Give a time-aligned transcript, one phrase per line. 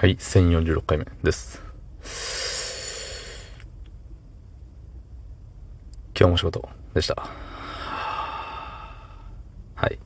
[0.00, 1.60] はい、1046回目です。
[6.18, 7.16] 今日も仕事でした。
[9.74, 9.98] はい。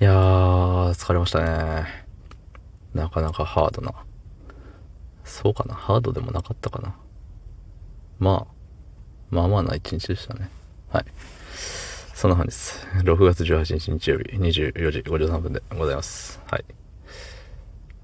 [0.00, 2.06] いやー、疲れましたね。
[2.94, 3.92] なかなかハードな。
[5.24, 6.96] そうかな、ハードでもなかったかな。
[8.18, 8.54] まあ、
[9.28, 10.48] まあまあな一日でしたね。
[10.88, 11.04] はい。
[12.14, 12.86] そんな感じです。
[13.02, 16.40] 6月18日日曜日24時53分でございます。
[16.46, 16.64] はい。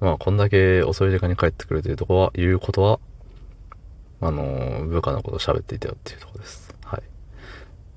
[0.00, 3.00] まあ、こんだけ遅い時間に帰ってくるというとこは、いうことは、
[4.20, 6.74] あの、部下のこと喋っていたよっていうとこです。
[6.84, 7.02] はい。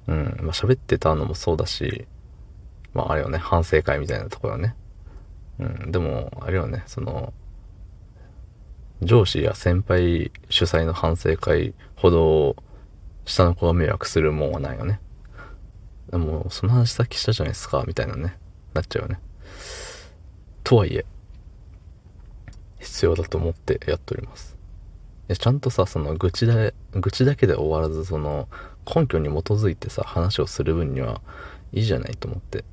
[0.07, 2.07] うん、まあ喋ってたのもそうだし、
[2.93, 4.75] まああれよね、反省会みたいなところね。
[5.59, 7.33] うん、でも、あれよね、その、
[9.01, 12.55] 上司や先輩主催の反省会ほど、
[13.25, 14.99] 下の子が迷惑するもんはないよね。
[16.11, 18.37] でも、その話さっきしたじゃないですか、みたいなね、
[18.73, 19.19] なっちゃうよね。
[20.63, 21.05] とはいえ、
[22.79, 24.57] 必要だと思ってやっております。
[25.37, 28.47] ちゃんとさ、その愚痴で、愚痴だけで終わらず、その
[28.85, 31.21] 根拠に基づいてさ、話をする分には
[31.71, 32.63] いいじゃないと思って。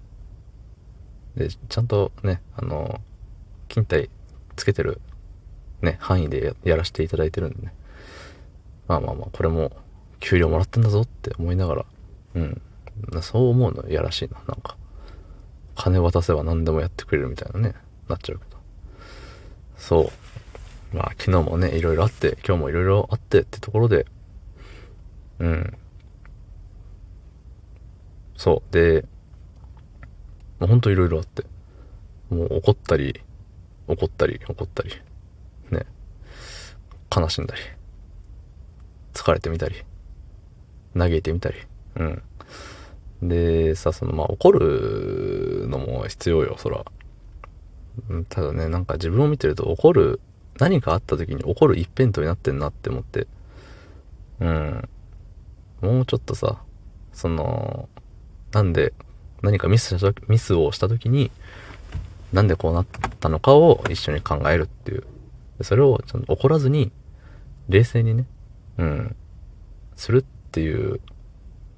[1.37, 3.01] で、ちゃんとね、あの、
[3.69, 4.09] 勤怠
[4.57, 5.01] つけてる、
[5.83, 7.75] ね、範囲でやらせていただいてるんでね。
[8.89, 9.73] まあまあまあ、これも
[10.21, 11.84] 給料もらってんだぞって思いながら、
[12.37, 12.62] うん。
[13.21, 14.77] そう思うのやらしいな、なんか。
[15.75, 17.75] 金渡せば何でもやってくれるみたいなね、
[18.09, 18.56] なっちゃうけど。
[19.77, 20.11] そ
[20.93, 20.97] う。
[20.97, 24.07] まあ、昨日もね、いろいろあって、今日もいろいろあってってところで、
[25.39, 25.77] うん。
[28.37, 28.73] そう。
[28.73, 29.05] で、
[30.59, 31.45] もうほんといろいろあって、
[32.31, 33.21] もう怒ったり、
[33.89, 34.91] 怒ったり、怒ったり、
[35.71, 35.87] ね。
[37.15, 37.61] 悲しんだり、
[39.15, 39.77] 疲れてみたり、
[40.97, 41.57] 嘆いてみたり、
[41.97, 42.23] うん。
[43.23, 46.85] で、さ、その、まあ、怒るのも必要よ、そら。
[48.29, 50.21] ただね、なんか自分を見てると怒る、
[50.59, 53.27] 何かあった時に怒る一辺倒になってんなって思って、
[54.41, 54.89] うん。
[55.81, 56.62] もうちょっとさ、
[57.12, 57.89] その、
[58.53, 58.95] なんで、
[59.43, 61.31] 何かミスしたミスをした時に、
[62.33, 62.87] なんでこうなっ
[63.21, 65.05] たのかを一緒に考えるっていう。
[65.62, 66.93] それをちゃんと怒らずに、
[67.69, 68.27] 冷静にね、
[68.79, 69.17] うん、
[69.97, 71.01] するっていう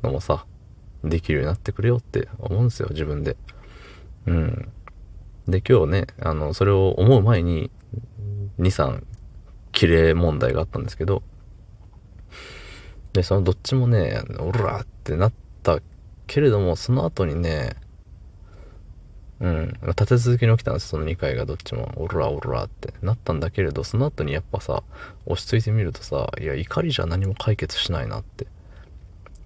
[0.03, 0.45] のもさ、
[1.05, 3.37] できるようになってくれよって思うんですよ、自分で。
[4.27, 4.69] うん。
[5.49, 7.71] で、今日ね、あの、それを思う前に、
[8.59, 9.03] 2、3、
[9.73, 11.23] 綺麗問題があったんですけど、
[13.15, 15.33] で、そのどっちもね、オラーってなっ
[15.63, 15.81] た
[16.27, 17.77] けれども、その後にね、
[19.41, 24.83] うん、立て続けに起きたんです、その2回がどっちも、オラオラってなったんだけれど、その後にやっぱさ、
[25.25, 28.47] 落ち着いてみるとさ、いや、怒りじゃ何も解決しないなって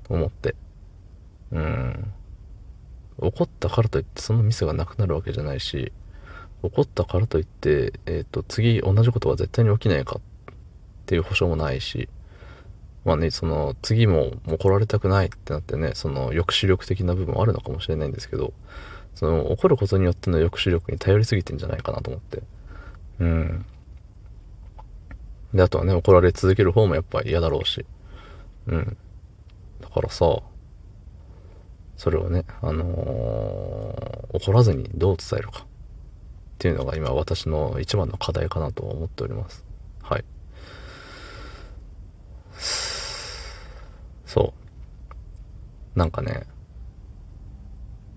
[0.09, 0.57] 思って、
[1.53, 2.13] うん。
[3.23, 5.93] 怒ったからといってそのミスがなくなるわけじゃないし、
[6.63, 10.53] 怒ったからといって、えっ、ー、と、次同じことは絶対に起きないかっ
[11.07, 12.09] ていう保証もないし、
[13.05, 18.53] まあね、その、次も怒られたくないってなってね、その抑止力的な部分はあるのかもしれないんですけど、
[19.15, 22.43] その、怒ることによっての抑止力に頼りすぎてんじゃないかなと思って。
[23.19, 23.67] うん。
[25.53, 27.85] で、あとはね、怒られ続ける方もやっぱ嫌だろうし。
[28.69, 28.97] うん。
[29.81, 30.39] だからさ、
[32.03, 35.65] それをね、あのー、怒らずにどう伝えるかっ
[36.59, 39.65] ていうのが今私の一番の課題かなと思っております。
[40.03, 40.25] はい。
[44.27, 44.53] そ
[45.95, 45.99] う。
[45.99, 46.43] なんかね、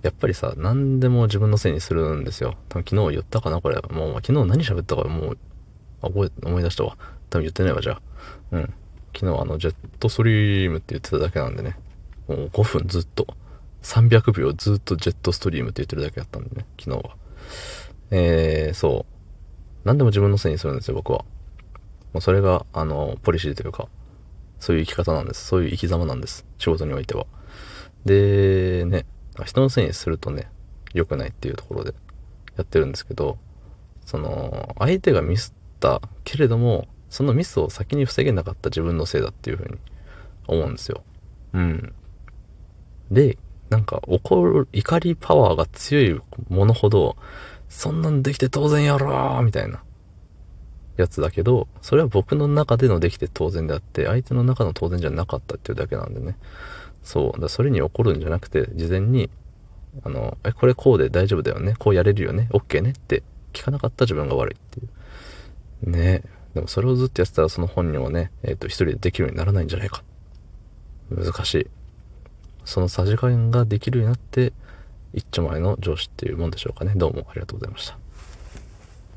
[0.02, 2.56] やっぱりさ、何でも自分のせいにするんですよ。
[2.70, 3.80] 多分昨日言ったかなこれ。
[3.92, 5.38] もう昨日何喋ったかもう、
[6.02, 6.98] 覚え、思い出したわ。
[7.30, 8.02] 多分言ってないわ、じゃあ。
[8.52, 8.74] うん。
[9.16, 11.78] 昨日あの、ジェットストリームって言ってただけなんでね。
[12.28, 13.28] もう5分ずっと。
[13.86, 17.16] 300秒ずっとジェットストリームって言ってるだけだったんでね、昨日は。
[18.10, 19.16] えー、そう。
[19.84, 21.20] 何でも自分のせいにするんですよ、僕は。
[22.12, 23.88] もうそれが、あの、ポリシーというか、
[24.60, 25.46] そういう生き方なんです。
[25.46, 26.46] そういう生き様なんです。
[26.58, 27.28] 仕事においては。
[28.06, 29.06] で、ね、
[29.46, 30.50] 人のせいにするとね、
[30.94, 31.94] 良くないっていうところで
[32.58, 33.38] やってるんですけど、
[34.06, 39.78] その、相手がミスったけれども、そのミスを先に防げなかった自分のせいだっていうふうに
[40.48, 41.04] 思うんですよ。
[41.54, 41.94] うん。
[43.12, 43.38] で、
[43.70, 47.16] なんか怒る、怒りパワーが強いものほど、
[47.68, 49.84] そんなんできて当然やろみたいな
[50.98, 56.38] やつだけど、それは僕の中でのできて当然であって、相手の中の当然じゃなかったっていうだけなんでね。
[57.04, 57.42] そう。
[57.42, 59.30] だそれに怒るんじゃなくて、事前に、
[60.04, 61.76] あの、え、これこうで大丈夫だよね。
[61.78, 62.50] こうやれるよね。
[62.52, 63.24] OK ねって
[63.54, 65.90] 聞かなかった自分が悪いっていう。
[65.90, 66.24] ね
[66.54, 70.04] でもそれをずっとやってたらその本人はね、えっ、ー、と、一人でできるようにならないんじゃないか。
[71.10, 71.68] 難しい。
[72.66, 74.54] そのさじ加減ができるようになって、
[75.14, 76.94] 一丁前の上司っていうもんでしょうかね。
[76.96, 78.05] どうもありがとうございました。